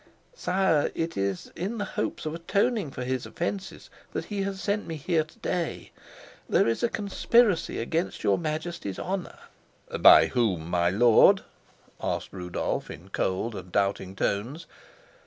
[0.33, 4.87] "Sire, it is in the hopes of atoning for his offences that he has sent
[4.87, 5.91] me here to day.
[6.49, 9.37] There is a conspiracy against your Majesty's honor."
[9.99, 11.41] "By whom, my lord?"
[12.01, 14.65] asked Rudolf, in cold and doubting tones.